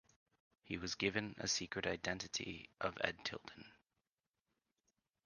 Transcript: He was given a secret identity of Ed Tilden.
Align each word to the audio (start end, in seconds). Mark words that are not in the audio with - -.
He 0.63 0.79
was 0.79 0.95
given 0.95 1.35
a 1.37 1.47
secret 1.47 1.85
identity 1.85 2.71
of 2.81 2.97
Ed 3.03 3.23
Tilden. 3.23 3.71